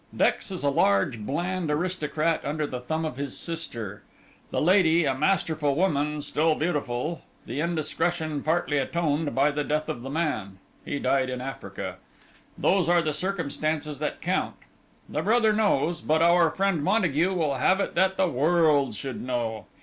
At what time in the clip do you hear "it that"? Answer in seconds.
17.79-18.17